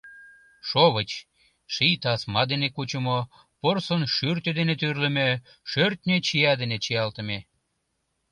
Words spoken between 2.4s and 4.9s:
дене кучымо, порсын шӱртӧ дене